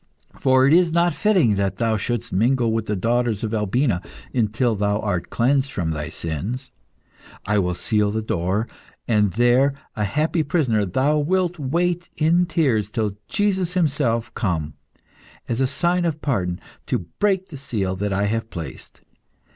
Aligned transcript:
For 0.39 0.65
it 0.65 0.73
is 0.73 0.91
not 0.91 1.13
fitting 1.13 1.57
that 1.57 1.75
thou 1.75 1.95
shouldst 1.95 2.33
mingle 2.33 2.71
with 2.73 2.87
the 2.87 2.95
daughters 2.95 3.43
of 3.43 3.53
Albina 3.53 4.01
until 4.33 4.73
thou 4.75 4.99
art 4.99 5.29
cleansed 5.29 5.71
from 5.71 5.91
thy 5.91 6.09
sins. 6.09 6.71
I 7.45 7.59
will 7.59 7.75
seal 7.75 8.09
the 8.09 8.23
door, 8.23 8.67
and 9.07 9.33
there, 9.33 9.75
a 9.95 10.03
happy 10.05 10.41
prisoner, 10.41 10.87
thou 10.87 11.19
wilt 11.19 11.59
wait 11.59 12.09
in 12.17 12.47
tears 12.47 12.89
till 12.89 13.15
Jesus 13.27 13.73
Himself 13.73 14.33
come, 14.33 14.73
as 15.47 15.61
a 15.61 15.67
sign 15.67 16.03
of 16.03 16.19
pardon, 16.19 16.59
to 16.87 17.05
break 17.19 17.49
the 17.49 17.57
seal 17.57 17.95
that 17.97 18.11
I 18.11 18.23
have 18.23 18.49
placed. 18.49 19.01